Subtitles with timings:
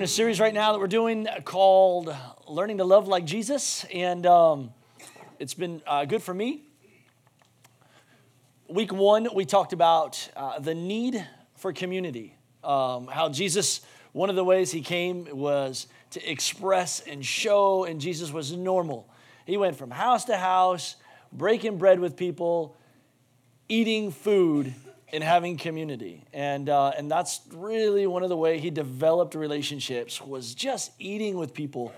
[0.00, 2.16] In a series right now that we're doing called
[2.48, 4.72] Learning to Love Like Jesus, and um,
[5.38, 6.62] it's been uh, good for me.
[8.66, 11.22] Week one, we talked about uh, the need
[11.56, 13.82] for community, um, how Jesus,
[14.12, 19.06] one of the ways he came was to express and show, and Jesus was normal.
[19.44, 20.96] He went from house to house,
[21.30, 22.74] breaking bread with people,
[23.68, 24.72] eating food
[25.12, 26.24] in having community.
[26.32, 31.36] And uh, and that's really one of the way he developed relationships was just eating
[31.36, 31.92] with people.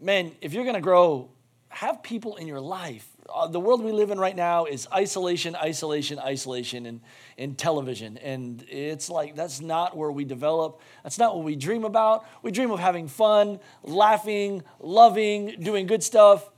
[0.00, 1.30] Man if you're going to grow
[1.68, 3.06] have people in your life.
[3.28, 7.00] Uh, the world we live in right now is isolation isolation isolation and,
[7.36, 8.16] and television.
[8.18, 10.80] And it's like that's not where we develop.
[11.02, 12.24] That's not what we dream about.
[12.42, 16.48] We dream of having fun laughing loving doing good stuff.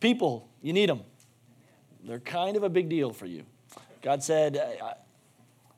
[0.00, 1.00] People you need them
[2.06, 3.44] they're kind of a big deal for you
[4.04, 4.60] God said,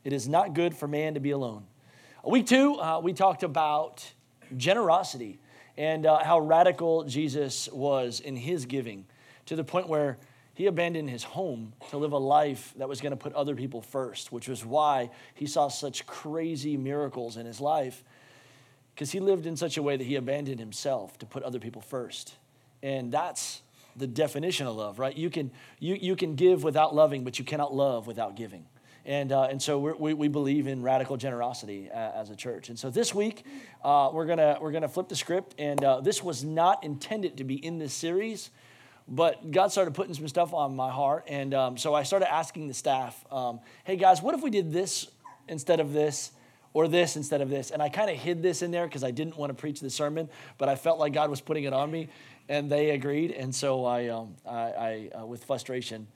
[0.03, 1.65] It is not good for man to be alone.
[2.25, 4.05] Week two, uh, we talked about
[4.57, 5.39] generosity
[5.77, 9.07] and uh, how radical Jesus was in his giving
[9.45, 10.19] to the point where
[10.55, 13.81] he abandoned his home to live a life that was going to put other people
[13.81, 18.03] first, which was why he saw such crazy miracles in his life
[18.93, 21.81] because he lived in such a way that he abandoned himself to put other people
[21.81, 22.35] first.
[22.83, 23.63] And that's
[23.97, 25.17] the definition of love, right?
[25.17, 28.67] You can, you, you can give without loving, but you cannot love without giving.
[29.07, 32.71] And, uh, and so we we, believe in radical generosity uh, as a church.
[32.71, 33.45] And so this week,
[33.85, 35.55] uh, we're going we're gonna flip the script.
[35.61, 38.51] And uh, this was not intended to be in this series,
[39.07, 41.25] but God started putting some stuff on my heart.
[41.29, 44.73] And um, so I started asking the staff, um, hey guys, what if we did
[44.73, 45.07] this
[45.49, 46.33] instead of this?
[46.73, 47.71] Or this instead of this.
[47.71, 49.89] And I kind of hid this in there because I didn't want to preach the
[49.89, 52.11] sermon, but I felt like God was putting it on me
[52.49, 53.31] and they agreed.
[53.31, 56.07] And so I, um, I, I uh, with frustration,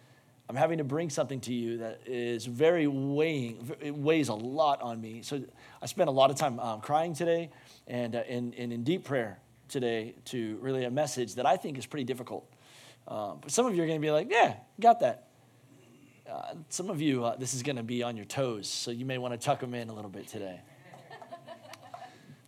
[0.49, 4.83] I'm having to bring something to you that is very weighing, it weighs a lot
[4.83, 5.23] on me.
[5.23, 5.43] So
[5.81, 7.51] I spent a lot of time um, crying today
[7.87, 11.79] and, uh, and, and in deep prayer today to really a message that I think
[11.79, 12.51] is pretty difficult.
[13.07, 15.29] Um, but some of you are going to be like, yeah, got that.
[16.29, 19.05] Uh, some of you, uh, this is going to be on your toes, so you
[19.05, 20.61] may want to tuck them in a little bit today.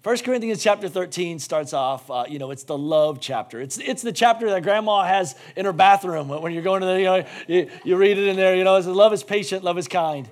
[0.03, 3.61] 1 Corinthians chapter 13 starts off, uh, you know, it's the love chapter.
[3.61, 6.99] It's, it's the chapter that grandma has in her bathroom when you're going to the,
[6.99, 9.79] you know, you, you read it in there, you know, it's love is patient, love
[9.79, 10.29] is kind.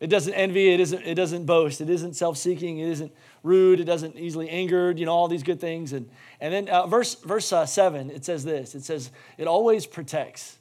[0.00, 3.12] It doesn't envy, it, isn't, it doesn't boast, it isn't self seeking, it isn't
[3.44, 5.92] rude, it doesn't easily angered, you know, all these good things.
[5.92, 6.10] And,
[6.40, 10.58] and then uh, verse, verse uh, 7, it says this it says, it always protects.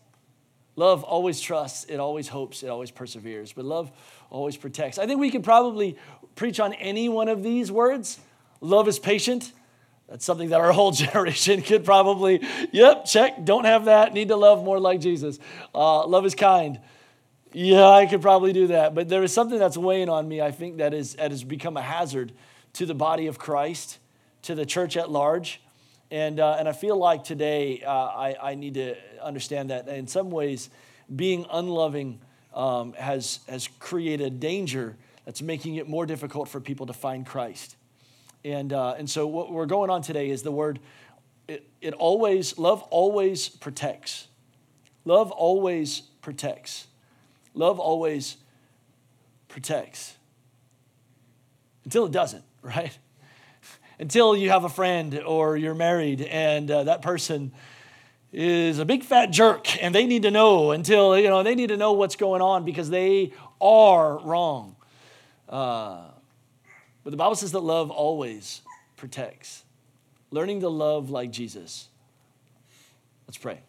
[0.76, 3.54] Love always trusts, it always hopes, it always perseveres.
[3.54, 3.92] But love
[4.30, 5.00] always protects.
[5.00, 5.98] I think we could probably
[6.36, 8.20] preach on any one of these words
[8.62, 9.52] Love is patient.
[10.08, 12.42] That's something that our whole generation could probably,
[12.72, 15.40] yep, check, don't have that, need to love more like Jesus.
[15.74, 16.80] Uh, love is kind.
[17.54, 18.94] Yeah, I could probably do that.
[18.96, 21.76] But there is something that's weighing on me, I think, that, is, that has become
[21.76, 22.32] a hazard
[22.74, 24.00] to the body of Christ,
[24.44, 25.62] to the church at large.
[26.12, 30.08] And, uh, and I feel like today uh, I, I need to understand that in
[30.08, 30.70] some ways,
[31.14, 32.20] being unloving
[32.54, 34.96] um, has, has created danger
[35.26, 37.76] that's making it more difficult for people to find Christ.
[38.44, 40.80] And, uh, and so what we're going on today is the word,
[41.48, 44.28] it, it always, love always protects.
[45.06, 46.88] Love always protects.
[47.54, 48.38] Love always
[49.48, 50.16] protects.
[51.84, 52.98] Until it doesn't, right?
[54.00, 57.52] Until you have a friend or you're married and uh, that person
[58.32, 61.68] is a big fat jerk and they need to know until, you know, they need
[61.68, 64.76] to know what's going on because they are wrong.
[65.50, 66.11] Uh,
[67.04, 68.62] but the Bible says that love always
[68.96, 69.64] protects.
[70.30, 71.90] Learning to love like Jesus.
[73.28, 73.60] Let's pray.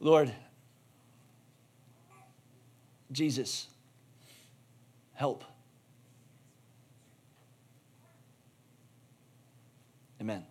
[0.00, 0.32] Lord,
[3.12, 3.68] Jesus,
[5.14, 5.44] help.
[10.20, 10.44] Amen.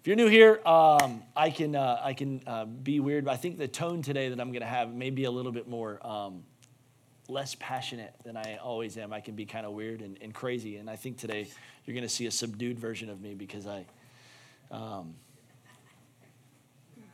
[0.00, 3.24] If you're new here, um, I can, uh, I can uh, be weird.
[3.24, 5.52] But I think the tone today that I'm going to have may be a little
[5.52, 6.44] bit more um,
[7.28, 9.12] less passionate than I always am.
[9.12, 10.76] I can be kind of weird and, and, crazy.
[10.76, 11.48] And I think today
[11.84, 13.84] you're going to see a subdued version of me because I,
[14.70, 15.14] um,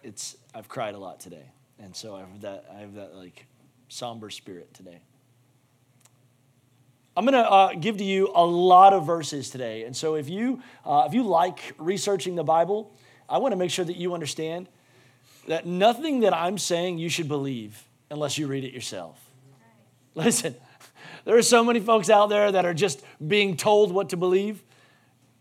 [0.02, 1.44] it's I've cried a lot today,
[1.78, 3.46] and so I have that I have that like
[3.88, 5.00] somber spirit today.
[7.16, 10.28] I'm going to uh, give to you a lot of verses today, and so if
[10.28, 12.92] you uh, if you like researching the Bible,
[13.28, 14.68] I want to make sure that you understand
[15.46, 19.21] that nothing that I'm saying you should believe unless you read it yourself.
[20.14, 20.54] Listen,
[21.24, 24.62] there are so many folks out there that are just being told what to believe.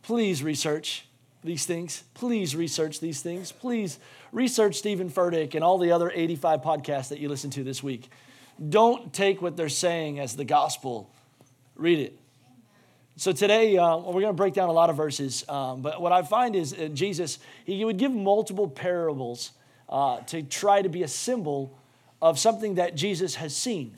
[0.01, 1.05] Please research
[1.43, 2.03] these things.
[2.13, 3.51] Please research these things.
[3.51, 3.99] Please
[4.31, 8.09] research Stephen Furtick and all the other 85 podcasts that you listen to this week.
[8.69, 11.09] Don't take what they're saying as the gospel.
[11.75, 12.17] Read it.
[13.17, 15.43] So today, uh, we're going to break down a lot of verses.
[15.49, 19.51] Um, but what I find is uh, Jesus, he would give multiple parables
[19.89, 21.77] uh, to try to be a symbol
[22.21, 23.97] of something that Jesus has seen.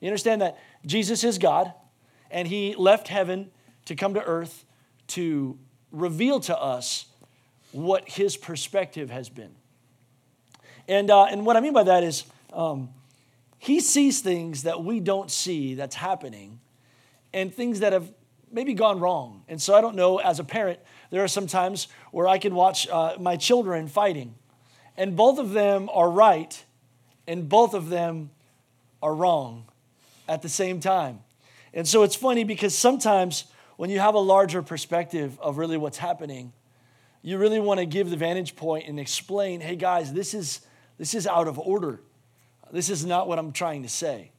[0.00, 1.72] You understand that Jesus is God,
[2.30, 3.50] and he left heaven
[3.86, 4.64] to come to earth
[5.08, 5.58] to
[5.90, 7.06] reveal to us
[7.72, 9.54] what his perspective has been.
[10.86, 12.90] And, uh, and what I mean by that is um,
[13.58, 16.60] he sees things that we don't see that's happening
[17.32, 18.10] and things that have
[18.50, 19.42] maybe gone wrong.
[19.48, 20.78] And so I don't know, as a parent,
[21.10, 24.34] there are some times where I can watch uh, my children fighting,
[24.96, 26.64] and both of them are right,
[27.26, 28.30] and both of them
[29.02, 29.68] are wrong
[30.28, 31.20] at the same time.
[31.72, 33.44] And so it's funny because sometimes
[33.76, 36.52] when you have a larger perspective of really what's happening,
[37.22, 40.60] you really want to give the vantage point and explain, hey guys, this is
[40.98, 42.00] this is out of order.
[42.72, 44.32] This is not what I'm trying to say.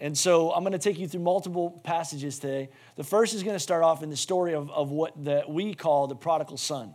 [0.00, 2.70] And so I'm going to take you through multiple passages today.
[2.96, 5.74] The first is going to start off in the story of, of what the, we
[5.74, 6.94] call the prodigal son.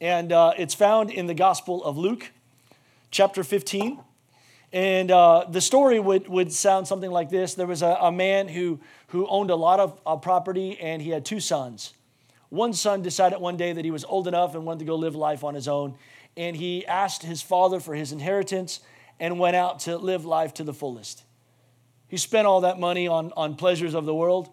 [0.00, 2.30] And uh, it's found in the Gospel of Luke,
[3.10, 4.00] chapter 15.
[4.72, 8.48] And uh, the story would, would sound something like this There was a, a man
[8.48, 11.92] who, who owned a lot of uh, property, and he had two sons.
[12.48, 15.14] One son decided one day that he was old enough and wanted to go live
[15.14, 15.96] life on his own.
[16.36, 18.80] And he asked his father for his inheritance
[19.20, 21.24] and went out to live life to the fullest.
[22.08, 24.50] He spent all that money on, on pleasures of the world.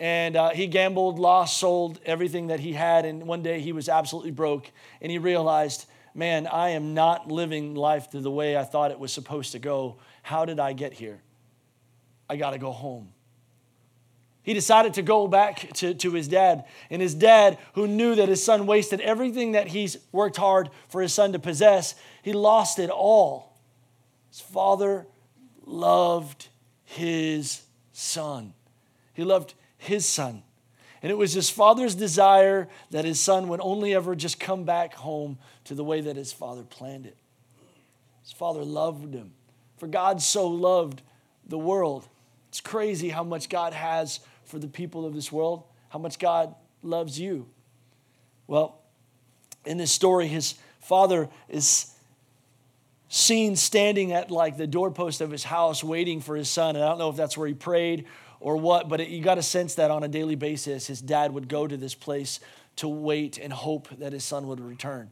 [0.00, 3.04] And uh, he gambled, lost, sold everything that he had.
[3.04, 4.70] And one day he was absolutely broke.
[5.00, 9.12] And he realized, man, I am not living life the way I thought it was
[9.12, 9.98] supposed to go.
[10.22, 11.20] How did I get here?
[12.28, 13.12] I got to go home.
[14.42, 16.64] He decided to go back to, to his dad.
[16.90, 21.00] And his dad, who knew that his son wasted everything that he's worked hard for
[21.00, 23.56] his son to possess, he lost it all.
[24.30, 25.06] His father
[25.64, 26.48] loved
[26.84, 27.62] his
[27.92, 28.54] son.
[29.14, 30.42] He loved his son.
[31.02, 34.94] And it was his father's desire that his son would only ever just come back
[34.94, 37.16] home to the way that his father planned it.
[38.22, 39.32] His father loved him.
[39.78, 41.02] For God so loved
[41.46, 42.08] the world.
[42.50, 46.54] It's crazy how much God has for the people of this world, how much God
[46.84, 47.48] loves you.
[48.46, 48.78] Well,
[49.64, 51.92] in this story, his father is
[53.08, 56.76] seen standing at like the doorpost of his house waiting for his son.
[56.76, 58.06] And I don't know if that's where he prayed
[58.42, 61.32] or what, but it, you got a sense that on a daily basis, his dad
[61.32, 62.40] would go to this place
[62.76, 65.10] to wait and hope that his son would return.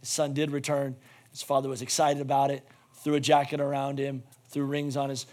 [0.00, 0.96] His son did return.
[1.32, 5.26] His father was excited about it, threw a jacket around him, threw rings on his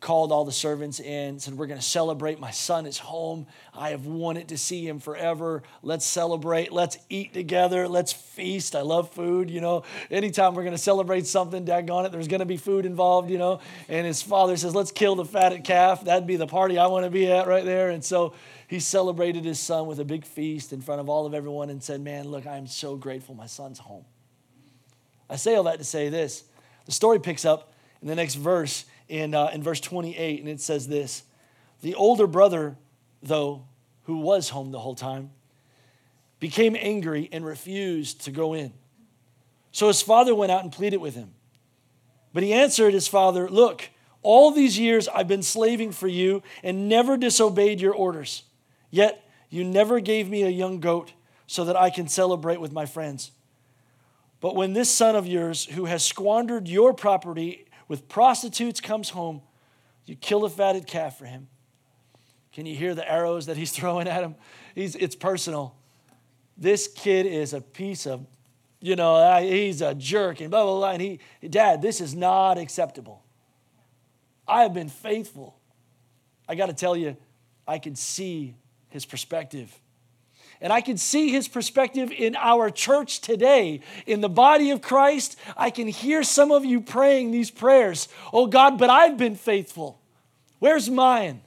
[0.00, 2.38] called all the servants in, said, We're going to celebrate.
[2.38, 3.46] My son is home.
[3.74, 5.62] I have wanted to see him forever.
[5.82, 6.70] Let's celebrate.
[6.70, 7.88] Let's eat together.
[7.88, 8.76] Let's feast.
[8.76, 9.84] I love food, you know.
[10.10, 13.38] Anytime we're going to celebrate something, daggone it, there's going to be food involved, you
[13.38, 13.60] know.
[13.88, 16.04] And his father says, Let's kill the fatted calf.
[16.04, 17.88] That'd be the party I want to be at right there.
[17.90, 18.34] And so
[18.68, 21.82] he celebrated his son with a big feast in front of all of everyone and
[21.82, 24.04] said, Man, look, I am so grateful my son's home.
[25.28, 26.44] I say all that to say this.
[26.84, 27.72] The story picks up
[28.02, 31.24] in the next verse in, uh, in verse 28, and it says this
[31.82, 32.76] The older brother,
[33.22, 33.64] though,
[34.04, 35.30] who was home the whole time,
[36.40, 38.72] became angry and refused to go in.
[39.72, 41.34] So his father went out and pleaded with him.
[42.32, 43.90] But he answered his father, Look,
[44.22, 48.42] all these years I've been slaving for you and never disobeyed your orders.
[48.90, 51.12] Yet you never gave me a young goat
[51.46, 53.30] so that I can celebrate with my friends.
[54.40, 59.42] But when this son of yours, who has squandered your property with prostitutes comes home,
[60.04, 61.48] you kill a fatted calf for him.
[62.52, 64.34] Can you hear the arrows that he's throwing at him?
[64.74, 65.76] He's, it's personal.
[66.56, 68.26] This kid is a piece of,
[68.80, 70.90] you know, he's a jerk and blah, blah, blah.
[70.90, 73.22] And he, Dad, this is not acceptable.
[74.48, 75.58] I have been faithful.
[76.48, 77.16] I got to tell you,
[77.66, 78.54] I can see
[78.88, 79.78] his perspective.
[80.60, 85.38] And I can see his perspective in our church today, in the body of Christ.
[85.56, 88.08] I can hear some of you praying these prayers.
[88.32, 90.00] Oh God, but I've been faithful.
[90.58, 91.42] Where's mine?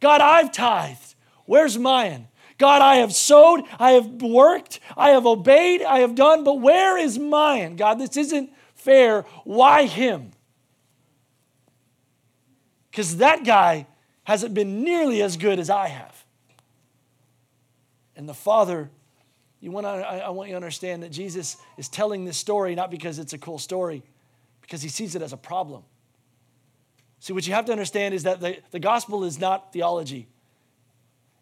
[0.00, 1.14] God, I've tithed.
[1.46, 2.28] Where's mine?
[2.58, 6.98] God, I have sowed, I have worked, I have obeyed, I have done, but where
[6.98, 7.76] is mine?
[7.76, 9.22] God, this isn't fair.
[9.44, 10.32] Why him?
[12.90, 13.86] Because that guy
[14.24, 16.24] hasn't been nearly as good as I have.
[18.18, 18.90] And the Father,
[19.60, 23.20] you want I want you to understand that Jesus is telling this story not because
[23.20, 24.02] it's a cool story,
[24.60, 25.84] because he sees it as a problem.
[27.20, 30.26] See, what you have to understand is that the, the gospel is not theology,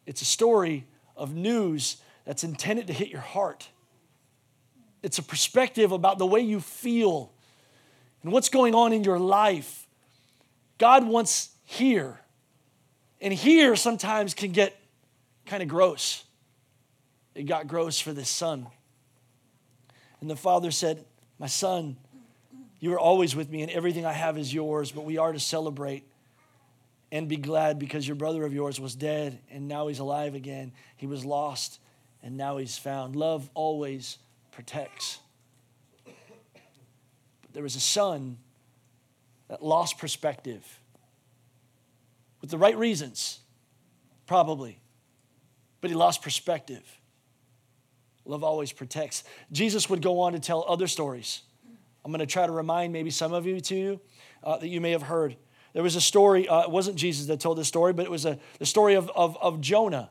[0.04, 3.68] it's a story of news that's intended to hit your heart.
[5.02, 7.33] It's a perspective about the way you feel
[8.23, 9.87] and what's going on in your life.
[10.78, 12.21] God wants here.
[13.21, 14.76] And here sometimes can get
[15.47, 16.25] kind of gross.
[17.37, 18.66] It got gross for this son.
[20.21, 21.05] And the father said,
[21.38, 21.99] My son,
[22.81, 25.38] you are always with me, and everything I have is yours, but we are to
[25.38, 26.05] celebrate
[27.12, 30.73] and be glad because your brother of yours was dead and now he's alive again.
[30.97, 31.78] He was lost
[32.23, 33.14] and now he's found.
[33.14, 34.19] Love always
[34.50, 35.21] protects.
[36.05, 38.38] But there was a son
[39.49, 40.64] that lost perspective
[42.40, 43.40] with the right reasons,
[44.26, 44.81] probably,
[45.81, 46.83] but he lost perspective.
[48.26, 49.25] Love always protects.
[49.52, 51.42] Jesus would go on to tell other stories.
[52.04, 54.00] I'm going to try to remind maybe some of you to
[54.42, 55.37] uh, that you may have heard.
[55.73, 58.25] There was a story, uh, it wasn't Jesus that told this story, but it was
[58.25, 60.11] a, the story of, of, of Jonah,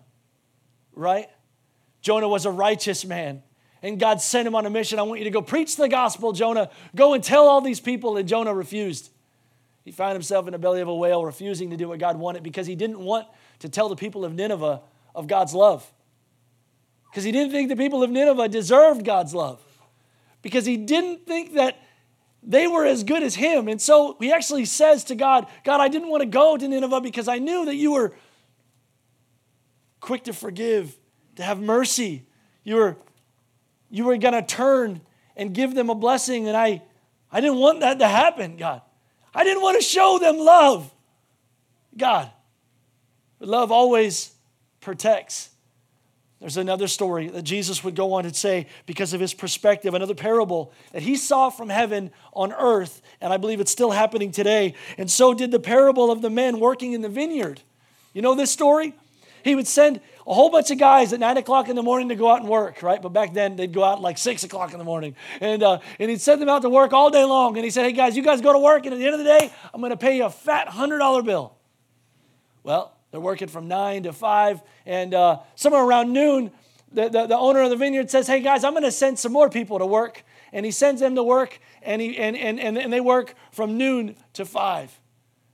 [0.94, 1.28] right?
[2.02, 3.42] Jonah was a righteous man,
[3.82, 5.00] and God sent him on a mission.
[5.00, 6.70] I want you to go preach the gospel, Jonah.
[6.96, 9.10] Go and tell all these people, and Jonah refused.
[9.84, 12.44] He found himself in the belly of a whale, refusing to do what God wanted
[12.44, 13.28] because he didn't want
[13.60, 14.82] to tell the people of Nineveh
[15.16, 15.92] of God's love.
[17.16, 19.62] Because he didn't think the people of Nineveh deserved God's love.
[20.42, 21.80] Because he didn't think that
[22.44, 23.70] they were as good as him.
[23.70, 27.00] And so he actually says to God, God, I didn't want to go to Nineveh
[27.00, 28.14] because I knew that you were
[30.02, 30.94] quick to forgive,
[31.38, 32.26] to have mercy.
[32.66, 32.98] You were,
[33.90, 35.00] you were going to turn
[35.38, 36.50] and give them a blessing.
[36.50, 36.82] And I,
[37.32, 38.82] I didn't want that to happen, God.
[39.34, 40.94] I didn't want to show them love,
[41.96, 42.30] God.
[43.40, 44.34] But love always
[44.82, 45.55] protects.
[46.46, 50.14] There's another story that Jesus would go on to say because of his perspective, another
[50.14, 54.76] parable that he saw from heaven on earth, and I believe it's still happening today.
[55.00, 57.62] And so did the parable of the men working in the vineyard.
[58.14, 58.94] You know this story?
[59.44, 62.16] He would send a whole bunch of guys at nine o'clock in the morning to
[62.16, 63.02] go out and work, right?
[63.02, 65.16] But back then they'd go out like six o'clock in the morning.
[65.42, 67.56] And, uh, and he'd send them out to work all day long.
[67.58, 69.20] And he said, Hey guys, you guys go to work, and at the end of
[69.20, 71.56] the day, I'm going to pay you a fat $100 bill.
[72.62, 74.62] Well, they're working from 9 to 5.
[74.86, 76.52] And uh, somewhere around noon,
[76.92, 79.32] the, the, the, owner of the vineyard says, Hey guys, I'm going to send some
[79.32, 80.26] more people to work.
[80.52, 83.78] And he sends them to work, and, he, and, and, and, and they work from
[83.78, 85.00] noon to 5.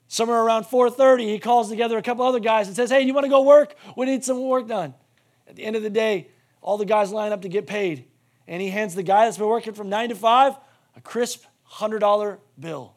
[0.08, 3.26] Somewhere around 4:30, he calls together a couple other guys and says, "Hey, you want
[3.26, 3.76] to go work?
[3.96, 4.94] We need some work done."
[5.48, 6.28] At the end of the day,
[6.62, 8.06] all the guys line up to get paid,
[8.46, 10.56] and he hands the guy that's been working from 9 to 5
[10.98, 12.94] a crisp $100 bill.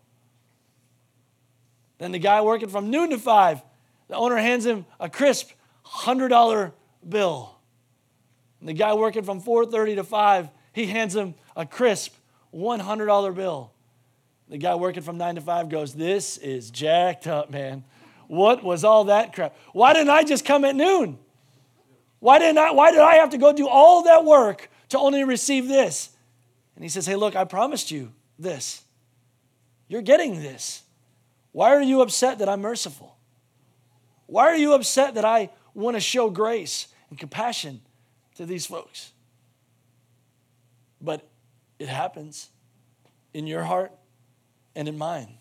[1.99, 3.62] Then the guy working from noon to 5
[4.14, 5.50] the owner hands him a crisp
[5.85, 6.73] $100
[7.06, 7.56] bill.
[8.61, 12.14] And the guy working from 4:30 to 5, he hands him a crisp
[12.52, 13.73] $100 bill.
[14.49, 17.83] The guy working from 9 to 5 goes, "This is jacked up, man.
[18.28, 19.56] What was all that crap?
[19.73, 21.18] Why didn't I just come at noon?
[22.21, 25.25] Why didn't I why did I have to go do all that work to only
[25.25, 26.11] receive this?"
[26.76, 28.85] And he says, "Hey, look, I promised you this.
[29.88, 30.83] You're getting this.
[31.50, 33.13] Why are you upset that I'm merciful?"
[34.26, 37.81] Why are you upset that I want to show grace and compassion
[38.37, 39.12] to these folks?
[41.00, 41.28] But
[41.78, 42.49] it happens
[43.33, 43.93] in your heart
[44.75, 45.35] and in mine.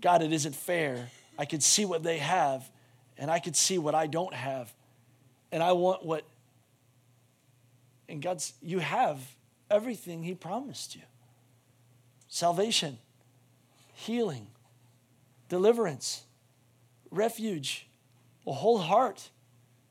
[0.00, 1.10] God, it isn't fair.
[1.38, 2.70] I could see what they have,
[3.18, 4.72] and I could see what I don't have.
[5.52, 6.24] And I want what,
[8.08, 9.18] and God's, you have
[9.70, 11.02] everything He promised you
[12.28, 12.96] salvation,
[13.94, 14.46] healing,
[15.48, 16.22] deliverance
[17.10, 17.86] refuge,
[18.46, 19.30] a whole heart,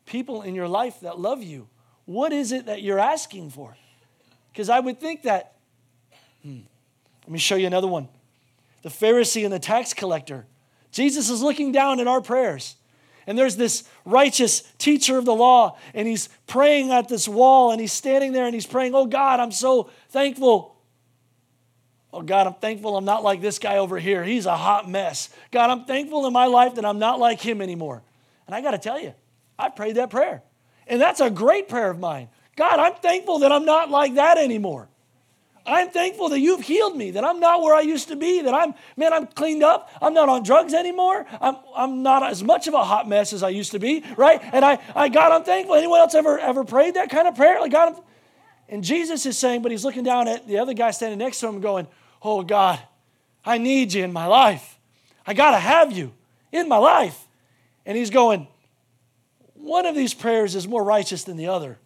[0.06, 1.68] people in your life that love you.
[2.06, 3.78] What is it that you're asking for?
[4.52, 5.56] Because I would think that,
[6.42, 6.62] hmm,
[7.24, 8.08] let me show you another one.
[8.82, 10.46] The Pharisee and the tax collector.
[10.92, 12.76] Jesus is looking down at our prayers.
[13.28, 17.80] And there's this righteous teacher of the law, and he's praying at this wall, and
[17.80, 20.76] he's standing there and he's praying, Oh God, I'm so thankful
[22.12, 24.24] Oh, God, I'm thankful I'm not like this guy over here.
[24.24, 25.30] He's a hot mess.
[25.51, 28.01] God, I'm thankful in my life that I'm not like him anymore.
[28.48, 29.13] And I got to tell you,
[29.60, 30.42] I prayed that prayer.
[30.88, 32.30] And that's a great prayer of mine.
[32.56, 34.89] God, I'm thankful that I'm not like that anymore.
[35.66, 38.54] I'm thankful that you've healed me, that I'm not where I used to be, that
[38.54, 39.92] I'm, man, I'm cleaned up.
[40.01, 41.28] I'm not on drugs anymore.
[41.39, 44.42] I'm, I'm not as much of a hot mess as I used to be, right?
[44.51, 45.75] And I, I God, I'm thankful.
[45.75, 47.60] Anyone else ever, ever prayed that kind of prayer?
[47.62, 48.04] Like, God, I'm,
[48.68, 51.48] and Jesus is saying, but he's looking down at the other guy standing next to
[51.48, 51.88] him going,
[52.22, 52.80] Oh God,
[53.46, 54.78] I need you in my life.
[55.26, 56.14] I got to have you
[56.52, 57.28] in my life.
[57.86, 58.48] And he's going,
[59.54, 61.78] one of these prayers is more righteous than the other.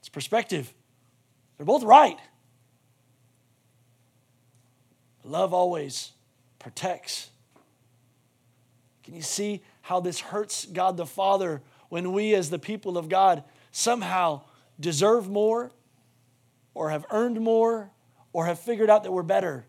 [0.00, 0.72] It's perspective.
[1.56, 2.18] They're both right.
[5.24, 6.12] Love always
[6.58, 7.30] protects.
[9.02, 13.08] Can you see how this hurts God the Father when we, as the people of
[13.08, 14.42] God, somehow
[14.78, 15.70] deserve more
[16.74, 17.90] or have earned more
[18.36, 19.64] or have figured out that we're better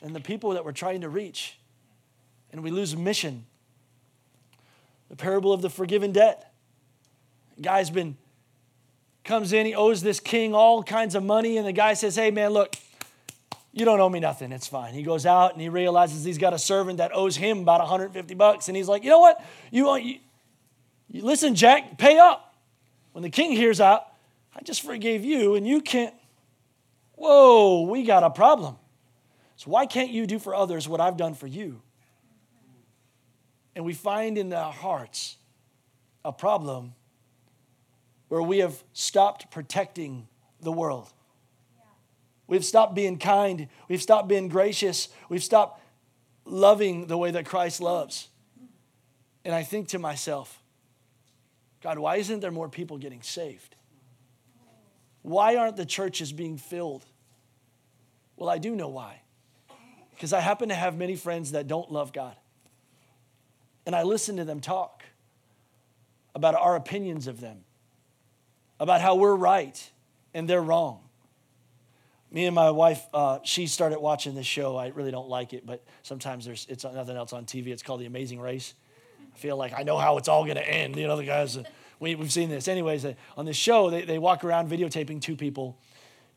[0.00, 1.58] than the people that we're trying to reach.
[2.50, 3.44] And we lose mission.
[5.10, 6.50] The parable of the forgiven debt.
[7.60, 8.16] guy's been
[9.22, 12.30] comes in, he owes this king all kinds of money, and the guy says, Hey
[12.30, 12.74] man, look,
[13.74, 14.50] you don't owe me nothing.
[14.50, 14.94] It's fine.
[14.94, 18.32] He goes out and he realizes he's got a servant that owes him about 150
[18.32, 18.68] bucks.
[18.68, 19.44] And he's like, you know what?
[19.70, 20.18] You, you,
[21.10, 22.54] you listen, Jack, pay up.
[23.12, 24.06] When the king hears out,
[24.56, 26.14] I just forgave you and you can't.
[27.18, 28.76] Whoa, we got a problem.
[29.56, 31.82] So why can't you do for others what I've done for you?
[33.74, 35.36] And we find in our hearts
[36.24, 36.94] a problem
[38.28, 40.28] where we have stopped protecting
[40.60, 41.12] the world.
[42.46, 43.68] We've stopped being kind.
[43.88, 45.08] We've stopped being gracious.
[45.28, 45.82] We've stopped
[46.44, 48.28] loving the way that Christ loves.
[49.44, 50.62] And I think to myself,
[51.82, 53.74] God, why isn't there more people getting saved?
[55.22, 57.04] Why aren't the churches being filled?
[58.36, 59.22] Well, I do know why.
[60.14, 62.36] Because I happen to have many friends that don't love God.
[63.86, 65.04] And I listen to them talk
[66.34, 67.64] about our opinions of them,
[68.78, 69.90] about how we're right
[70.34, 71.08] and they're wrong
[72.30, 74.76] me and my wife, uh, she started watching this show.
[74.76, 77.68] I really don't like it, but sometimes there's it's nothing else on TV.
[77.68, 78.74] It's called The Amazing Race.
[79.34, 80.96] I feel like I know how it's all going to end.
[80.96, 81.56] You know, the guys,
[82.00, 82.68] we, we've seen this.
[82.68, 85.78] Anyways, uh, on this show, they, they walk around videotaping two people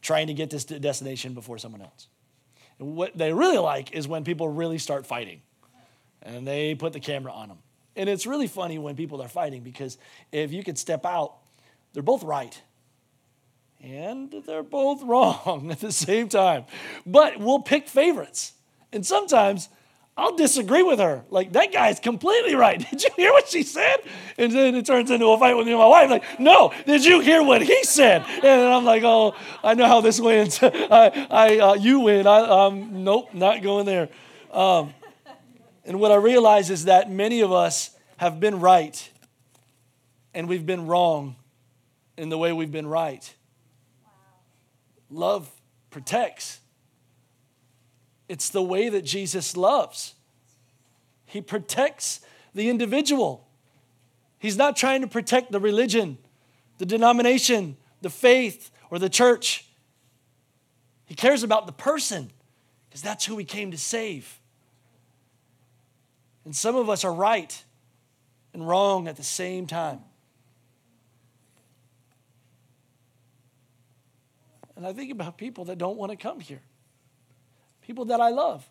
[0.02, 2.08] trying to get this destination before someone else.
[2.80, 5.42] And what they really like is when people really start fighting
[6.24, 7.60] and they put the camera on them.
[7.96, 9.98] And it's really funny when people are fighting because
[10.32, 11.36] if you could step out,
[11.94, 12.60] they're both right
[13.84, 16.66] and they're both wrong at the same time.
[17.06, 18.54] But we'll pick favorites.
[18.92, 19.70] And sometimes
[20.18, 21.24] I'll disagree with her.
[21.30, 22.80] Like, that guy's completely right.
[22.92, 23.98] Did you hear what she said?
[24.38, 26.10] And then it turns into a fight with me and my wife.
[26.10, 28.26] Like, no, did you hear what he said?
[28.44, 30.60] And I'm like, oh, I know how this wins.
[30.64, 32.28] I, I, uh, you win.
[32.28, 34.10] I, um, nope, not going there.
[34.52, 34.94] Um,
[35.86, 39.10] and what I realize is that many of us have been right
[40.34, 41.36] and we've been wrong
[42.18, 43.34] in the way we've been right.
[45.10, 45.50] Love
[45.90, 46.61] protects.
[48.32, 50.16] It's the way that Jesus loves.
[51.26, 52.22] He protects
[52.56, 53.46] the individual.
[54.40, 56.18] He's not trying to protect the religion,
[56.78, 59.66] the denomination, the faith, or the church.
[61.04, 62.32] He cares about the person
[62.88, 64.40] because that's who he came to save.
[66.46, 67.62] And some of us are right
[68.54, 70.00] and wrong at the same time.
[74.78, 76.62] And I think about people that don't want to come here,
[77.82, 78.68] people that I love.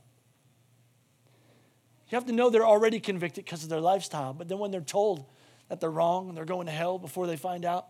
[2.08, 4.80] You have to know they're already convicted because of their lifestyle, but then when they're
[4.80, 5.24] told
[5.68, 7.86] that they're wrong and they're going to hell before they find out,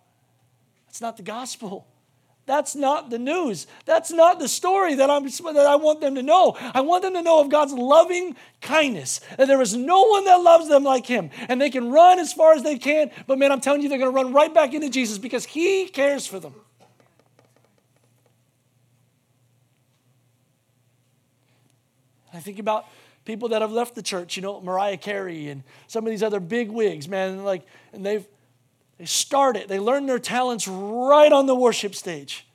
[0.86, 1.86] that's not the gospel.
[2.46, 3.66] That's not the news.
[3.84, 6.56] That's not the story that, I'm, that I want them to know.
[6.58, 10.36] I want them to know of God's loving kindness, that there is no one that
[10.36, 11.30] loves them like Him.
[11.48, 13.98] And they can run as far as they can, but man, I'm telling you, they're
[13.98, 16.54] going to run right back into Jesus because He cares for them.
[22.32, 22.86] I think about
[23.24, 26.40] people that have left the church, you know, Mariah Carey and some of these other
[26.40, 28.26] big wigs, man, like, and they've
[29.00, 32.46] they started, they learned their talents right on the worship stage.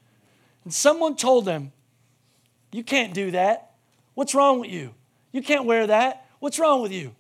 [0.64, 1.72] And someone told them,
[2.72, 3.72] You can't do that.
[4.14, 4.94] What's wrong with you?
[5.32, 6.28] You can't wear that.
[6.38, 7.16] What's wrong with you?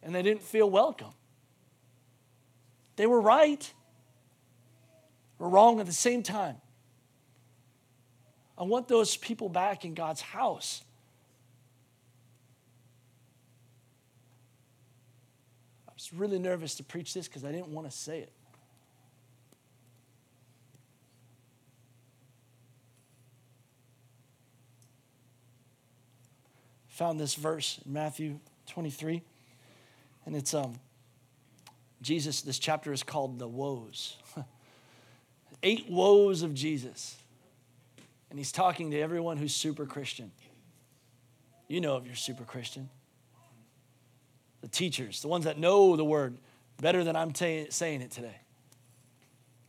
[0.00, 1.10] And they didn't feel welcome.
[2.94, 3.72] They were right,
[5.40, 6.61] or wrong at the same time.
[8.62, 10.82] I want those people back in God's house.
[15.88, 18.32] I was really nervous to preach this because I didn't want to say it.
[26.90, 29.22] Found this verse in Matthew 23,
[30.24, 30.78] and it's um,
[32.00, 32.42] Jesus.
[32.42, 34.18] This chapter is called the woes.
[35.64, 37.16] Eight woes of Jesus.
[38.32, 40.32] And he's talking to everyone who's super Christian.
[41.68, 42.88] You know if you're super Christian.
[44.62, 46.38] The teachers, the ones that know the word
[46.80, 48.36] better than I'm t- saying it today.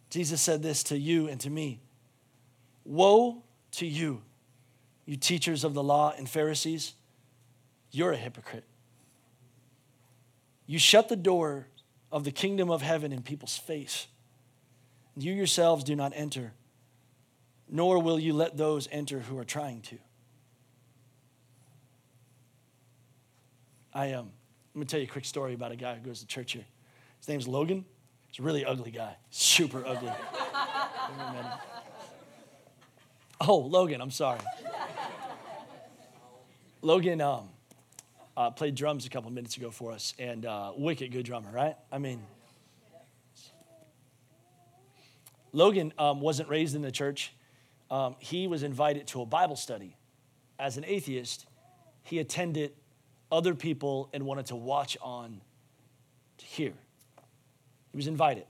[0.10, 1.82] Jesus said this to you and to me
[2.86, 4.22] Woe to you,
[5.06, 6.94] you teachers of the law and Pharisees,
[7.92, 8.64] you're a hypocrite.
[10.68, 11.68] You shut the door
[12.14, 14.08] of the kingdom of heaven in people's face.
[15.18, 16.54] You yourselves do not enter
[17.70, 19.98] nor will you let those enter who are trying to.
[23.94, 24.32] I, um,
[24.74, 26.66] going to tell you a quick story about a guy who goes to church here.
[27.20, 27.86] His name's Logan.
[28.28, 30.12] He's a really ugly guy, super ugly.
[33.42, 34.40] oh, Logan, I'm sorry.
[36.82, 37.50] Logan, um,
[38.36, 41.76] uh, played drums a couple minutes ago for us, and uh, wicked good drummer, right?
[41.92, 42.24] I mean,
[45.52, 47.32] Logan um, wasn't raised in the church.
[47.94, 49.96] Um, he was invited to a Bible study.
[50.58, 51.46] As an atheist,
[52.02, 52.74] he attended
[53.32, 55.42] other people and wanted to watch on
[56.40, 56.74] to hear.
[57.92, 58.46] He was invited.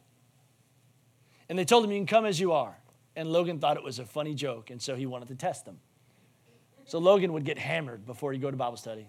[1.49, 2.73] And they told him, You can come as you are.
[3.17, 5.81] And Logan thought it was a funny joke, and so he wanted to test them.
[6.85, 9.07] So Logan would get hammered before he'd go to Bible study.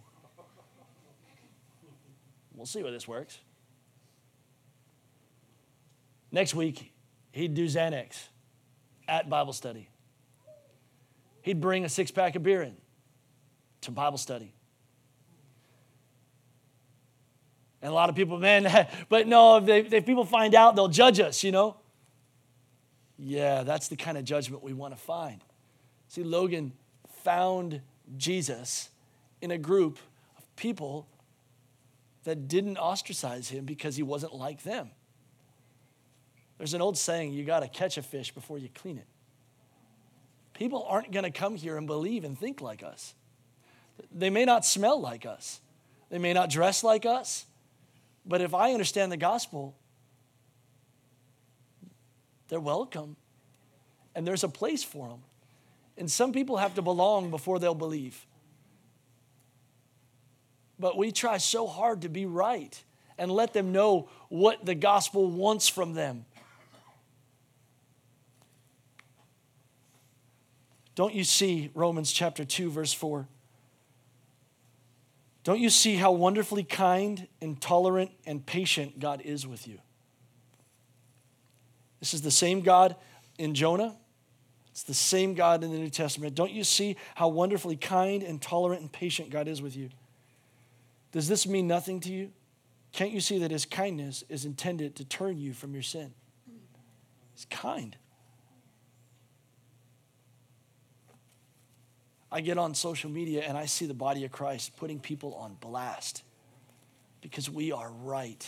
[2.56, 3.38] We'll see where this works.
[6.32, 6.92] Next week,
[7.30, 8.30] he'd do Xanax
[9.06, 9.90] at Bible study.
[11.44, 12.74] He'd bring a six pack of beer in
[13.82, 14.54] to Bible study.
[17.82, 20.88] And a lot of people, man, but no, if, they, if people find out, they'll
[20.88, 21.76] judge us, you know?
[23.18, 25.44] Yeah, that's the kind of judgment we want to find.
[26.08, 26.72] See, Logan
[27.24, 27.82] found
[28.16, 28.88] Jesus
[29.42, 29.98] in a group
[30.38, 31.06] of people
[32.24, 34.90] that didn't ostracize him because he wasn't like them.
[36.56, 39.06] There's an old saying you got to catch a fish before you clean it.
[40.54, 43.14] People aren't going to come here and believe and think like us.
[44.12, 45.60] They may not smell like us,
[46.10, 47.44] they may not dress like us,
[48.24, 49.74] but if I understand the gospel,
[52.48, 53.16] they're welcome
[54.14, 55.20] and there's a place for them.
[55.96, 58.26] And some people have to belong before they'll believe.
[60.78, 62.82] But we try so hard to be right
[63.16, 66.24] and let them know what the gospel wants from them.
[70.94, 73.26] Don't you see Romans chapter 2, verse 4?
[75.42, 79.78] Don't you see how wonderfully kind and tolerant and patient God is with you?
[82.00, 82.96] This is the same God
[83.38, 83.96] in Jonah.
[84.70, 86.34] It's the same God in the New Testament.
[86.34, 89.90] Don't you see how wonderfully kind and tolerant and patient God is with you?
[91.12, 92.32] Does this mean nothing to you?
[92.92, 96.14] Can't you see that his kindness is intended to turn you from your sin?
[97.34, 97.96] He's kind.
[102.34, 105.56] I get on social media and I see the body of Christ putting people on
[105.60, 106.24] blast
[107.20, 108.44] because we are right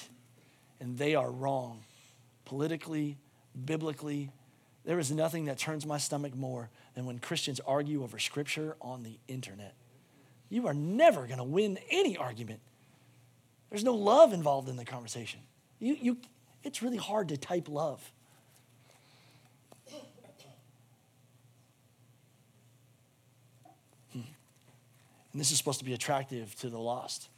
[0.80, 1.84] and they are wrong,
[2.46, 3.16] politically,
[3.64, 4.32] biblically.
[4.84, 9.04] There is nothing that turns my stomach more than when Christians argue over scripture on
[9.04, 9.76] the internet.
[10.48, 12.58] You are never going to win any argument.
[13.70, 15.38] There's no love involved in the conversation.
[15.78, 16.16] You, you,
[16.64, 18.02] it's really hard to type love.
[25.36, 27.28] And this is supposed to be attractive to the lost.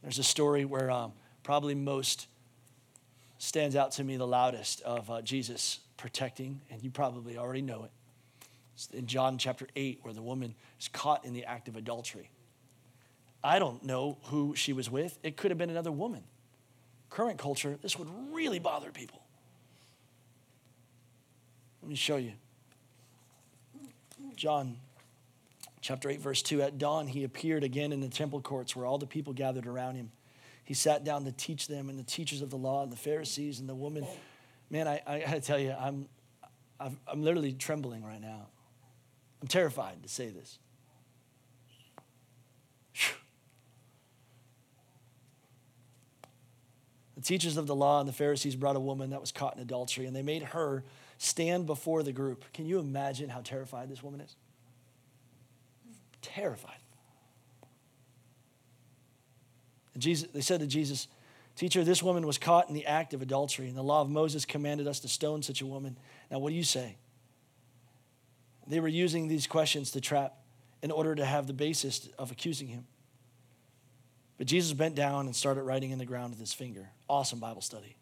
[0.00, 1.12] There's a story where um,
[1.42, 2.28] probably most
[3.38, 7.82] stands out to me the loudest of uh, Jesus protecting, and you probably already know
[7.82, 7.90] it.
[8.76, 12.30] It's in John chapter 8, where the woman is caught in the act of adultery.
[13.42, 15.18] I don't know who she was with.
[15.24, 16.22] It could have been another woman.
[17.10, 19.20] Current culture, this would really bother people.
[21.82, 22.34] Let me show you.
[24.36, 24.76] John
[25.82, 28.98] Chapter 8, verse 2 At dawn, he appeared again in the temple courts where all
[28.98, 30.12] the people gathered around him.
[30.64, 33.58] He sat down to teach them, and the teachers of the law, and the Pharisees,
[33.58, 34.06] and the woman.
[34.70, 36.08] Man, I, I gotta tell you, I'm,
[36.80, 38.46] I'm literally trembling right now.
[39.40, 40.58] I'm terrified to say this.
[47.16, 49.62] The teachers of the law and the Pharisees brought a woman that was caught in
[49.62, 50.82] adultery, and they made her
[51.18, 52.44] stand before the group.
[52.52, 54.34] Can you imagine how terrified this woman is?
[56.22, 56.78] Terrified.
[59.98, 61.08] Jesus, they said to Jesus,
[61.54, 64.46] Teacher, this woman was caught in the act of adultery, and the law of Moses
[64.46, 65.98] commanded us to stone such a woman.
[66.30, 66.96] Now, what do you say?
[68.66, 70.34] They were using these questions to trap
[70.82, 72.86] in order to have the basis of accusing him.
[74.38, 76.88] But Jesus bent down and started writing in the ground with his finger.
[77.08, 77.96] Awesome Bible study.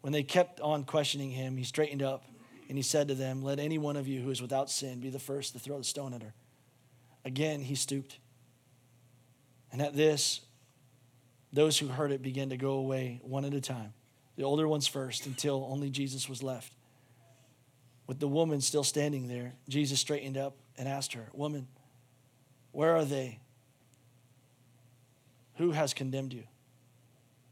[0.00, 2.24] When they kept on questioning him, he straightened up
[2.68, 5.08] and he said to them, Let any one of you who is without sin be
[5.08, 6.34] the first to throw the stone at her.
[7.24, 8.18] Again, he stooped.
[9.70, 10.40] And at this,
[11.52, 13.92] those who heard it began to go away one at a time,
[14.36, 16.72] the older ones first, until only Jesus was left.
[18.06, 21.68] With the woman still standing there, Jesus straightened up and asked her, Woman,
[22.72, 23.38] where are they?
[25.56, 26.44] Who has condemned you?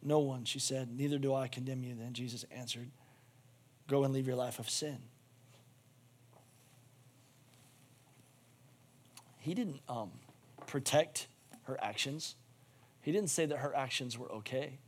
[0.03, 0.89] No one, she said.
[0.91, 1.95] Neither do I condemn you.
[1.95, 2.91] Then Jesus answered,
[3.87, 4.99] Go and leave your life of sin.
[9.41, 10.11] He didn't um,
[10.67, 11.27] protect
[11.63, 12.37] her actions.
[13.01, 14.79] He didn't say that her actions were okay.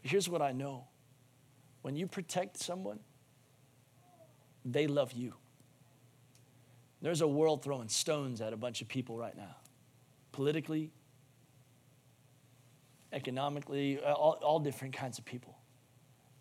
[0.00, 0.86] But here's what I know
[1.82, 3.00] when you protect someone,
[4.64, 5.34] they love you.
[7.02, 9.56] There's a world throwing stones at a bunch of people right now,
[10.32, 10.90] politically,
[13.12, 15.56] economically, all, all different kinds of people.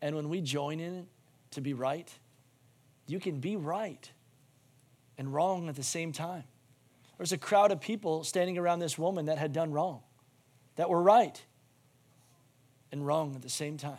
[0.01, 1.07] And when we join in
[1.51, 2.11] to be right,
[3.07, 4.11] you can be right
[5.17, 6.43] and wrong at the same time.
[7.17, 10.01] There was a crowd of people standing around this woman that had done wrong,
[10.75, 11.41] that were right
[12.91, 13.97] and wrong at the same time.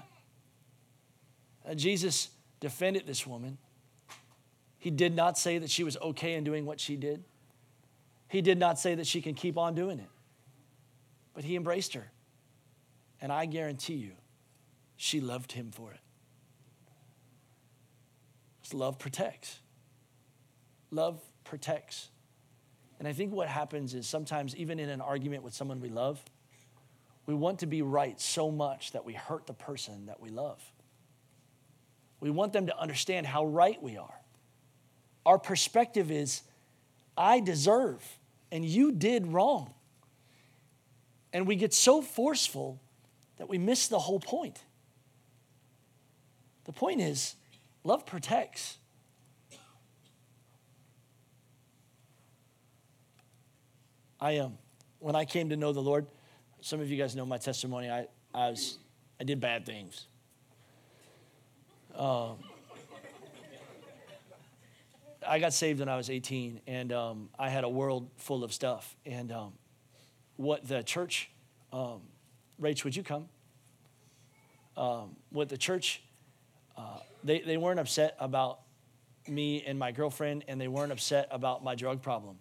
[1.68, 3.58] Uh, Jesus defended this woman.
[4.78, 7.24] He did not say that she was okay in doing what she did.
[8.28, 10.08] He did not say that she can keep on doing it.
[11.34, 12.10] But he embraced her.
[13.20, 14.12] And I guarantee you,
[14.96, 16.00] she loved him for it.
[18.72, 19.60] Love protects.
[20.90, 22.08] Love protects.
[22.98, 26.22] And I think what happens is sometimes, even in an argument with someone we love,
[27.26, 30.62] we want to be right so much that we hurt the person that we love.
[32.20, 34.20] We want them to understand how right we are.
[35.26, 36.42] Our perspective is,
[37.16, 38.02] I deserve,
[38.50, 39.74] and you did wrong.
[41.32, 42.80] And we get so forceful
[43.36, 44.62] that we miss the whole point.
[46.64, 47.34] The point is,
[47.84, 48.78] love protects.
[54.20, 54.46] I am.
[54.46, 54.58] Um,
[54.98, 56.06] when I came to know the Lord,
[56.60, 57.90] some of you guys know my testimony.
[57.90, 58.78] I, I was
[59.20, 60.06] I did bad things.
[61.94, 62.36] Um,
[65.26, 68.52] I got saved when I was 18, and um, I had a world full of
[68.52, 68.96] stuff.
[69.04, 69.52] And um,
[70.36, 71.30] what the church,
[71.72, 72.02] um,
[72.60, 73.28] Rach, would you come?
[74.76, 76.02] Um, what the church,
[76.76, 78.60] uh, they, they weren't upset about
[79.26, 82.36] me and my girlfriend, and they weren't upset about my drug problem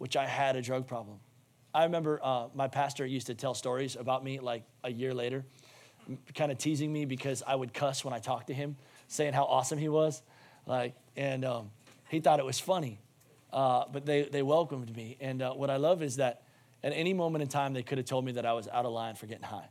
[0.00, 1.18] which I had a drug problem.
[1.74, 5.44] I remember uh, my pastor used to tell stories about me like a year later,
[6.34, 8.76] kind of teasing me because I would cuss when I talked to him,
[9.08, 10.22] saying how awesome he was.
[10.64, 11.70] Like, and um,
[12.08, 12.98] he thought it was funny.
[13.52, 15.18] Uh, but they, they welcomed me.
[15.20, 16.44] And uh, what I love is that
[16.82, 18.92] at any moment in time, they could have told me that I was out of
[18.92, 19.68] line for getting high.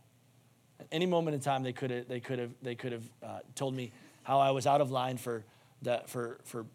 [0.80, 3.40] At any moment in time, they could have, they could have, they could have uh,
[3.56, 5.44] told me how I was out of line for,
[5.82, 6.68] that, for, for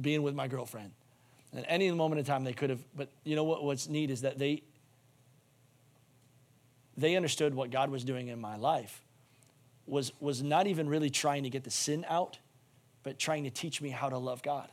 [0.00, 0.92] being with my girlfriend.
[1.54, 4.22] At any moment in time, they could have, but you know what, what's neat is
[4.22, 4.62] that they,
[6.96, 9.02] they understood what God was doing in my life
[9.86, 12.38] was, was not even really trying to get the sin out,
[13.02, 14.70] but trying to teach me how to love God.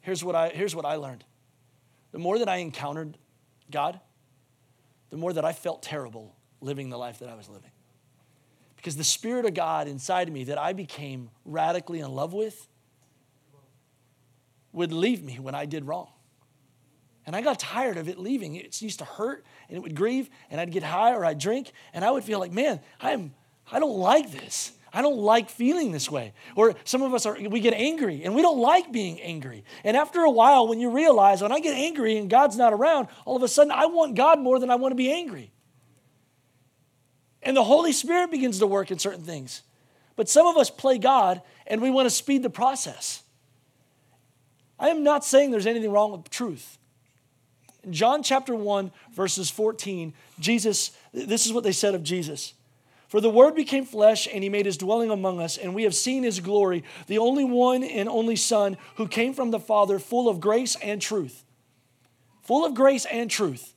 [0.00, 1.24] Here's what I, here's what I learned.
[2.12, 3.18] The more that I encountered
[3.70, 4.00] God,
[5.10, 7.70] the more that I felt terrible living the life that I was living.
[8.76, 12.68] Because the Spirit of God inside of me that I became radically in love with
[14.72, 16.08] would leave me when I did wrong.
[17.26, 18.56] And I got tired of it leaving.
[18.56, 21.72] It used to hurt and it would grieve, and I'd get high or I'd drink,
[21.92, 23.34] and I would feel like, man, I'm,
[23.70, 24.72] I don't like this.
[24.92, 26.32] I don't like feeling this way.
[26.56, 29.64] Or some of us are, we get angry and we don't like being angry.
[29.84, 33.08] And after a while, when you realize, when I get angry and God's not around,
[33.24, 35.52] all of a sudden I want God more than I want to be angry.
[37.42, 39.62] And the Holy Spirit begins to work in certain things.
[40.16, 43.22] But some of us play God and we want to speed the process.
[44.78, 46.78] I am not saying there's anything wrong with truth.
[47.82, 52.54] In John chapter 1, verses 14, Jesus, this is what they said of Jesus.
[53.08, 55.94] For the Word became flesh, and He made His dwelling among us, and we have
[55.94, 60.28] seen His glory, the only one and only Son who came from the Father, full
[60.28, 61.44] of grace and truth.
[62.42, 63.74] Full of grace and truth.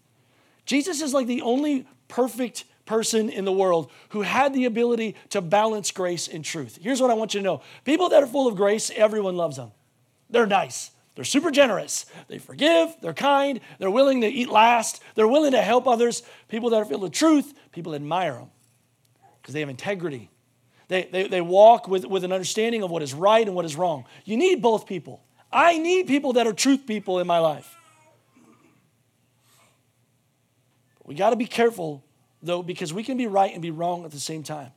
[0.65, 5.39] Jesus is like the only perfect person in the world who had the ability to
[5.41, 6.77] balance grace and truth.
[6.81, 9.55] Here's what I want you to know people that are full of grace, everyone loves
[9.55, 9.71] them.
[10.31, 10.91] They're nice.
[11.15, 12.05] They're super generous.
[12.27, 12.95] They forgive.
[13.01, 13.59] They're kind.
[13.77, 15.03] They're willing to eat last.
[15.15, 16.23] They're willing to help others.
[16.47, 18.49] People that are filled with truth, people admire them
[19.41, 20.29] because they have integrity.
[20.87, 23.75] They, they, they walk with, with an understanding of what is right and what is
[23.75, 24.05] wrong.
[24.25, 25.23] You need both people.
[25.51, 27.75] I need people that are truth people in my life.
[31.03, 32.03] We got to be careful,
[32.41, 34.71] though, because we can be right and be wrong at the same time.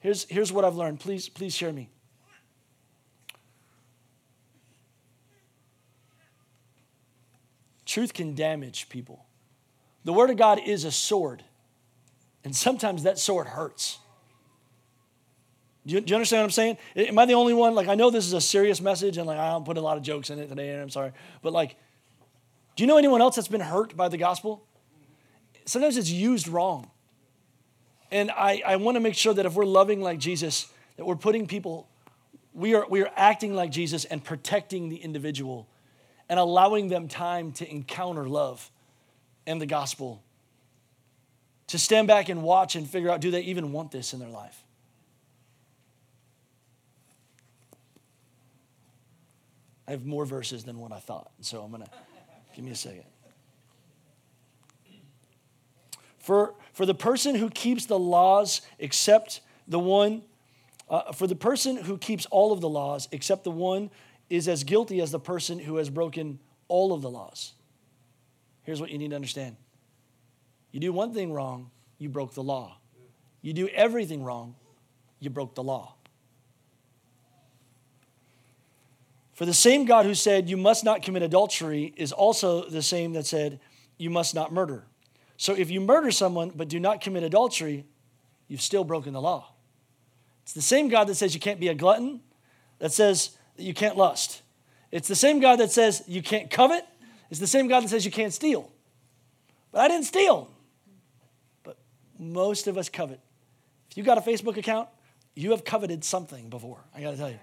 [0.00, 0.98] Here's, here's what I've learned.
[0.98, 1.88] Please, please share me.
[7.92, 9.26] Truth can damage people.
[10.04, 11.44] The Word of God is a sword,
[12.42, 13.98] and sometimes that sword hurts.
[15.86, 16.78] Do you, do you, understand what I'm saying?
[16.96, 17.74] Am I the only one?
[17.74, 19.98] Like, I know this is a serious message, and like, I don't put a lot
[19.98, 21.12] of jokes in it today, and I'm sorry.
[21.42, 21.76] But, like,
[22.76, 24.66] do you know anyone else that's been hurt by the gospel?
[25.66, 26.90] Sometimes it's used wrong.
[28.10, 31.14] And I, I want to make sure that if we're loving like Jesus, that we're
[31.14, 31.90] putting people,
[32.54, 35.68] we are, we are acting like Jesus and protecting the individual
[36.32, 38.70] and allowing them time to encounter love
[39.46, 40.22] and the gospel.
[41.66, 44.30] To stand back and watch and figure out do they even want this in their
[44.30, 44.64] life?
[49.86, 51.30] I have more verses than what I thought.
[51.42, 51.90] So I'm to
[52.56, 53.04] give me a second.
[56.16, 60.22] For, for the person who keeps the laws except the one,
[60.88, 63.90] uh, for the person who keeps all of the laws except the one
[64.32, 67.52] is as guilty as the person who has broken all of the laws.
[68.62, 69.56] Here's what you need to understand
[70.72, 72.78] you do one thing wrong, you broke the law.
[73.42, 74.54] You do everything wrong,
[75.20, 75.96] you broke the law.
[79.34, 83.12] For the same God who said, You must not commit adultery, is also the same
[83.12, 83.60] that said,
[83.98, 84.86] You must not murder.
[85.36, 87.84] So if you murder someone but do not commit adultery,
[88.48, 89.52] you've still broken the law.
[90.44, 92.20] It's the same God that says you can't be a glutton,
[92.78, 94.42] that says you can't lust.
[94.90, 96.84] It's the same God that says you can't covet.
[97.30, 98.70] It's the same God that says you can't steal.
[99.70, 100.50] But I didn't steal.
[101.62, 101.78] But
[102.18, 103.20] most of us covet.
[103.90, 104.88] If you got a Facebook account,
[105.34, 107.38] you have coveted something before, I gotta tell you.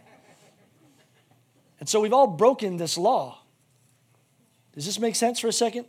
[1.79, 3.39] And so we've all broken this law.
[4.75, 5.85] Does this make sense for a second?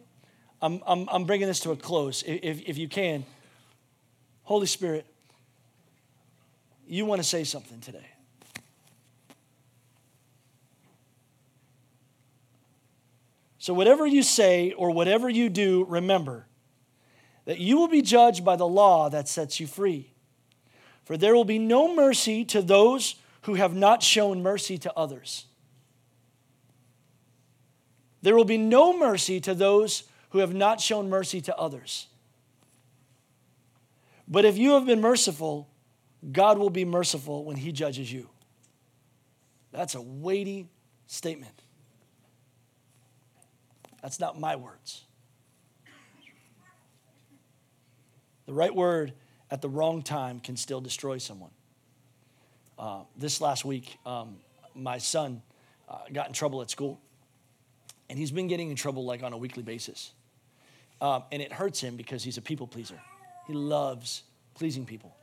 [0.62, 2.22] I'm, I'm, I'm bringing this to a close.
[2.22, 3.24] If, if you can,
[4.44, 5.06] Holy Spirit,
[6.86, 8.06] you want to say something today.
[13.70, 16.48] So, whatever you say or whatever you do, remember
[17.44, 20.12] that you will be judged by the law that sets you free.
[21.04, 25.46] For there will be no mercy to those who have not shown mercy to others.
[28.22, 32.08] There will be no mercy to those who have not shown mercy to others.
[34.26, 35.68] But if you have been merciful,
[36.32, 38.30] God will be merciful when He judges you.
[39.70, 40.66] That's a weighty
[41.06, 41.62] statement.
[44.02, 45.04] That's not my words.
[48.46, 49.12] The right word
[49.50, 51.50] at the wrong time can still destroy someone.
[52.78, 54.36] Uh, this last week, um,
[54.74, 55.42] my son
[55.88, 57.00] uh, got in trouble at school
[58.10, 60.12] and he's been getting in trouble like on a weekly basis.
[61.00, 63.00] Um, and it hurts him because he's a people pleaser.
[63.46, 65.14] He loves pleasing people.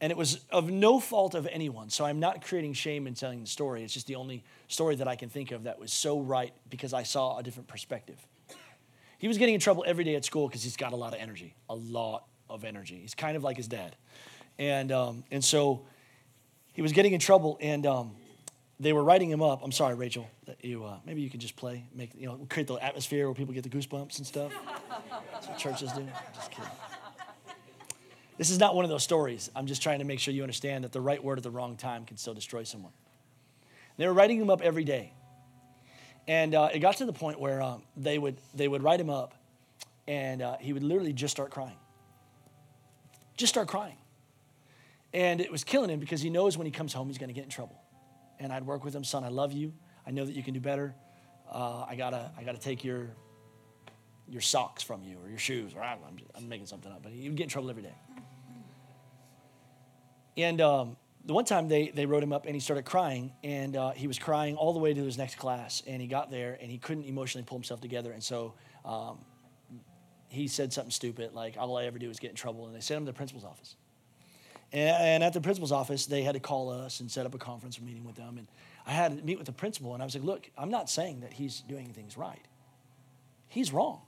[0.00, 1.90] And it was of no fault of anyone.
[1.90, 3.84] So I'm not creating shame in telling the story.
[3.84, 6.94] It's just the only story that I can think of that was so right because
[6.94, 8.16] I saw a different perspective.
[9.18, 11.20] He was getting in trouble every day at school because he's got a lot of
[11.20, 12.98] energy, a lot of energy.
[13.00, 13.94] He's kind of like his dad.
[14.58, 15.84] And, um, and so
[16.72, 18.16] he was getting in trouble, and um,
[18.78, 19.60] they were writing him up.
[19.62, 22.66] I'm sorry, Rachel, that you uh, maybe you can just play, make you know, create
[22.66, 24.52] the atmosphere where people get the goosebumps and stuff.
[25.32, 26.06] That's what churches do.
[26.34, 26.70] Just kidding.
[28.40, 29.50] This is not one of those stories.
[29.54, 31.76] I'm just trying to make sure you understand that the right word at the wrong
[31.76, 32.92] time can still destroy someone.
[33.98, 35.12] They were writing him up every day,
[36.26, 39.10] and uh, it got to the point where um, they would they would write him
[39.10, 39.34] up,
[40.08, 41.76] and uh, he would literally just start crying.
[43.36, 43.98] Just start crying,
[45.12, 47.34] and it was killing him because he knows when he comes home he's going to
[47.34, 47.76] get in trouble
[48.40, 49.72] and I'd work with him, son, I love you.
[50.06, 50.94] I know that you can do better.
[51.52, 53.10] Uh, I gotta, I gotta take your,
[54.28, 57.02] your socks from you or your shoes, or I am just, I'm making something up,
[57.02, 57.94] but he would get in trouble every day.
[60.36, 63.76] And um, the one time they, they wrote him up and he started crying, and
[63.76, 66.58] uh, he was crying all the way to his next class, and he got there
[66.60, 69.18] and he couldn't emotionally pull himself together, and so um,
[70.28, 72.80] he said something stupid like, "All I ever do is get in trouble," and they
[72.80, 73.76] sent him to the principal's office.
[74.72, 77.80] And at the principal's office, they had to call us and set up a conference
[77.80, 78.38] meeting with them.
[78.38, 78.46] And
[78.86, 81.20] I had to meet with the principal, and I was like, look, I'm not saying
[81.20, 82.46] that he's doing things right.
[83.48, 84.02] He's wrong.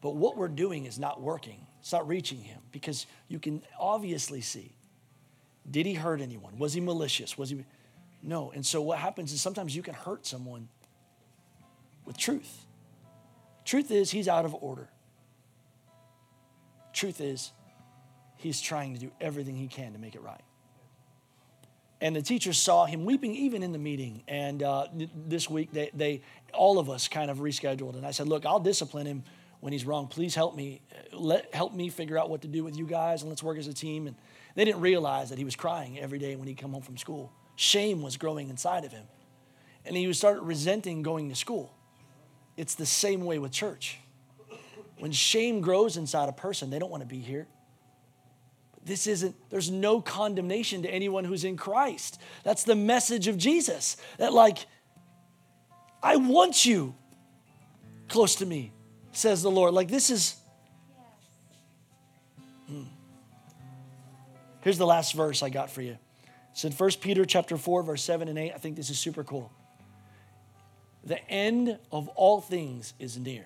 [0.00, 1.66] But what we're doing is not working.
[1.92, 4.72] Not reaching him because you can obviously see
[5.70, 6.58] did he hurt anyone?
[6.58, 7.36] Was he malicious?
[7.36, 7.64] Was he.
[8.22, 8.52] No.
[8.54, 10.68] And so what happens is sometimes you can hurt someone
[12.04, 12.64] with truth.
[13.64, 14.88] Truth is, he's out of order.
[16.92, 17.52] Truth is,
[18.36, 20.40] he's trying to do everything he can to make it right.
[22.00, 24.22] And the teachers saw him weeping even in the meeting.
[24.28, 26.22] And uh, this week, they, they,
[26.52, 27.96] all of us kind of rescheduled.
[27.96, 29.24] And I said, Look, I'll discipline him
[29.60, 30.06] when he's wrong.
[30.06, 30.82] Please help me.
[30.92, 33.58] Uh, let, help me figure out what to do with you guys, and let's work
[33.58, 34.06] as a team.
[34.06, 34.16] And
[34.54, 37.32] they didn't realize that he was crying every day when he'd come home from school.
[37.56, 39.04] Shame was growing inside of him.
[39.84, 41.72] And he started resenting going to school.
[42.56, 43.98] It's the same way with church.
[44.98, 47.46] When shame grows inside a person, they don't want to be here
[48.86, 52.20] this isn't, there's no condemnation to anyone who's in Christ.
[52.44, 53.96] That's the message of Jesus.
[54.18, 54.58] That, like,
[56.02, 56.94] I want you
[58.08, 58.72] close to me,
[59.16, 59.74] says the Lord.
[59.74, 60.36] Like, this is.
[62.68, 62.82] Hmm.
[64.60, 65.96] Here's the last verse I got for you.
[66.52, 68.52] It's in 1 Peter chapter 4, verse 7 and 8.
[68.54, 69.52] I think this is super cool.
[71.04, 73.44] The end of all things is near.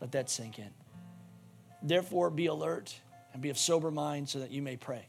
[0.00, 0.70] Let that sink in.
[1.82, 2.94] Therefore, be alert
[3.32, 5.06] and be of sober mind so that you may pray.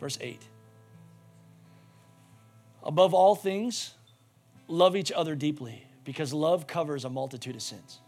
[0.00, 0.40] Verse 8
[2.84, 3.94] Above all things,
[4.66, 8.00] love each other deeply because love covers a multitude of sins.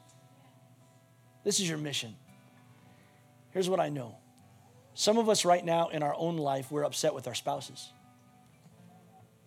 [1.44, 2.14] This is your mission.
[3.50, 4.16] Here's what I know
[4.94, 7.92] some of us right now in our own life, we're upset with our spouses.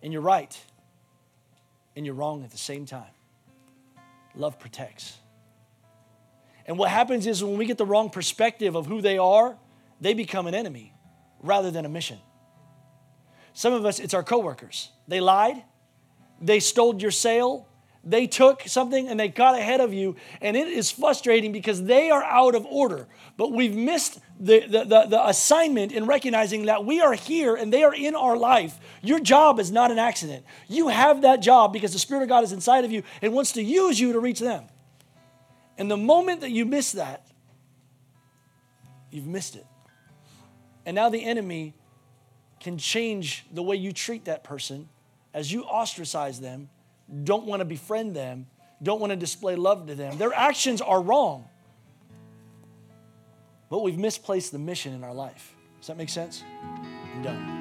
[0.02, 0.56] And you're right,
[1.96, 3.10] and you're wrong at the same time.
[4.34, 5.16] Love protects.
[6.66, 9.56] And what happens is when we get the wrong perspective of who they are,
[10.00, 10.92] they become an enemy
[11.42, 12.18] rather than a mission.
[13.54, 14.90] Some of us, it's our coworkers.
[15.08, 15.64] They lied,
[16.40, 17.67] they stole your sale,
[18.08, 22.10] they took something and they got ahead of you, and it is frustrating because they
[22.10, 23.06] are out of order.
[23.36, 27.72] But we've missed the, the, the, the, assignment in recognizing that we are here and
[27.72, 28.78] they are in our life.
[29.02, 30.44] Your job is not an accident.
[30.68, 33.52] You have that job because the Spirit of God is inside of you and wants
[33.52, 34.64] to use you to reach them.
[35.76, 37.26] And the moment that you miss that,
[39.10, 39.66] you've missed it.
[40.86, 41.74] And now the enemy
[42.60, 44.88] can change the way you treat that person
[45.34, 46.68] as you ostracize them,
[47.24, 48.46] don't want to befriend them,
[48.82, 50.18] don't want to display love to them.
[50.18, 51.48] Their actions are wrong.
[53.70, 55.54] But we've misplaced the mission in our life.
[55.80, 56.42] Does that make sense?
[57.14, 57.57] I'm done.